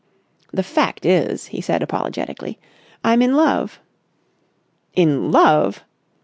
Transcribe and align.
"The 0.51 0.63
fact 0.63 1.05
is," 1.05 1.45
he 1.53 1.61
said 1.61 1.83
apologetically, 1.83 2.57
"I'm 3.03 3.21
in 3.21 3.35
love!" 3.35 3.79
"In 4.95 5.31
love!" 5.31 5.83